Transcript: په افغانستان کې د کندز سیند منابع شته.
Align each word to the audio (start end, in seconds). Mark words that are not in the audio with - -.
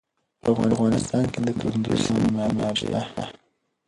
په 0.41 0.47
افغانستان 0.69 1.23
کې 1.33 1.39
د 1.45 1.49
کندز 1.59 1.99
سیند 2.05 2.25
منابع 2.33 2.71
شته. 2.79 3.01